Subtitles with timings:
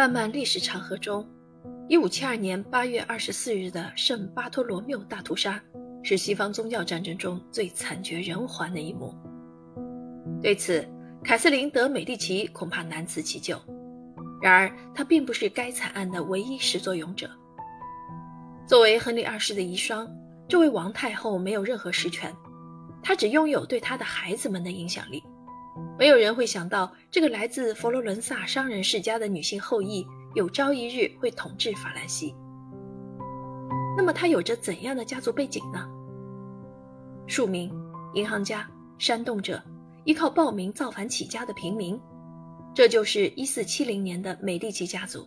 [0.00, 1.28] 漫漫历史长河中
[1.90, 5.62] ，1572年8月24日的圣巴托罗缪大屠杀，
[6.02, 9.14] 是西方宗教战争中最惨绝人寰的一幕。
[10.40, 10.88] 对此，
[11.22, 13.60] 凯瑟琳·德·美第奇恐怕难辞其咎。
[14.40, 17.28] 然而，她并不是该惨案的唯一始作俑者。
[18.66, 20.08] 作为亨利二世的遗孀，
[20.48, 22.34] 这位王太后没有任何实权，
[23.02, 25.22] 她只拥有对她的孩子们的影响力。
[25.98, 32.34] 没有人会想到，这个来自佛罗伦萨商人世家的女性后裔，有朝一日会统治法兰西。
[33.96, 35.88] 那么，她有着怎样的家族背景呢？
[37.26, 37.70] 庶民、
[38.14, 39.62] 银行家、煽动者，
[40.04, 42.00] 依靠暴民造反起家的平民，
[42.74, 45.26] 这就是1470年的美第奇家族。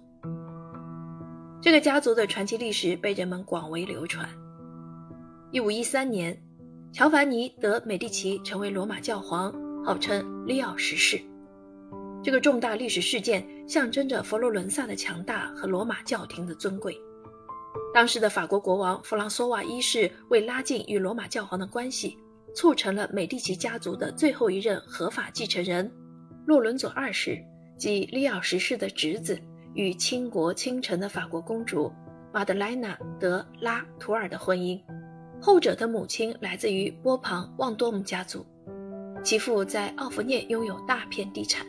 [1.62, 4.28] 这个家族的传奇历史被人们广为流传。
[5.52, 6.38] 1513年，
[6.92, 9.54] 乔凡尼·德·美第奇成为罗马教皇。
[9.86, 11.20] 号称利奥十世，
[12.24, 16.98] 这个重大历史事件象征着佛罗伦萨的强大和罗马教廷的尊贵。
[17.94, 22.18] 当时的法国国王弗朗索瓦一世为拉近与罗马教皇的关系，
[22.56, 25.92] 促成了美第奇家族的最后一任合法继承人
[26.48, 27.38] 洛伦佐二世
[27.78, 29.38] 即利奥十世的侄子
[29.74, 31.92] 与倾国倾城的法国公主
[32.32, 34.80] 玛德莱娜·德拉图尔的婚姻。
[35.42, 38.46] 后者的母亲来自于波旁旺多姆家族。
[39.24, 41.66] 其父在奥弗涅拥有大片地产。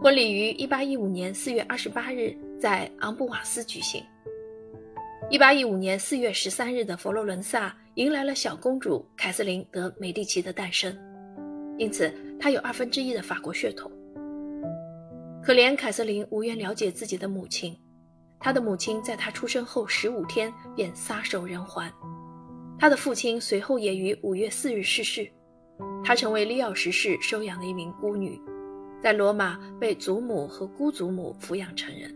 [0.00, 4.02] 婚礼于1815年4月28日在昂布瓦斯举行。
[5.30, 10.96] 1815年4月13日的佛罗伦萨迎来了小公主凯瑟琳·德·美第奇的诞生，
[11.78, 13.92] 因此她有二分之一的法国血统。
[15.44, 17.78] 可怜凯瑟琳无缘了解自己的母亲，
[18.40, 21.92] 她的母亲在她出生后十五天便撒手人寰，
[22.78, 25.30] 她的父亲随后也于5月4日逝世。
[26.04, 28.40] 她成为利奥十世收养的一名孤女，
[29.02, 32.14] 在罗马被祖母和姑祖母抚养成人。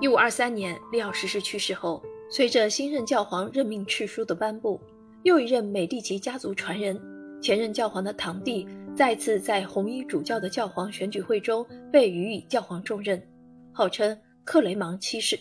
[0.00, 4.80] 一五二三年，利奥十世去世后，随着新任教皇任命敕书的颁布，
[5.22, 7.00] 又一任美第奇家族传人，
[7.40, 8.66] 前任教皇的堂弟，
[8.96, 13.22] 再次在红衣主教的教皇选举会中被予以教皇重任，
[13.72, 15.38] 号称克雷芒七世。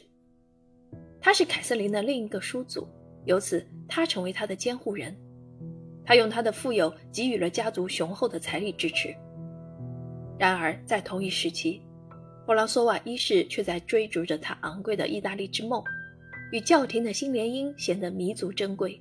[1.20, 2.88] 他是凯瑟琳的另一个叔祖，
[3.26, 5.16] 由此他成为他的监护人。
[6.06, 9.16] 他用他的富有给予了家族雄厚的财力支持。
[10.40, 11.82] 然而，在同一时期，
[12.46, 15.84] 弗朗索瓦一世却在追逐着他昂贵的意大利之梦，
[16.52, 19.00] 与教廷的新联姻显得弥足珍贵，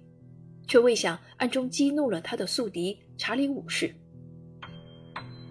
[0.66, 3.94] 却未想暗中激怒了他的宿敌查理五世。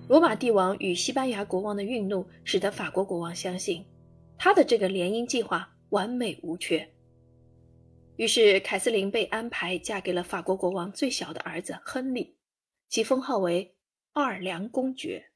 [0.07, 3.83] 罗马帝王与西班牙国王的愠怒，使得法国国王相信
[4.37, 6.87] 他的这个联姻计划完美无缺。
[8.19, 12.35] 于是，凯瑟琳被安排嫁给了法国国王最小的儿子亨利，
[12.89, 13.77] 其封号为
[14.11, 15.31] 奥尔良公爵。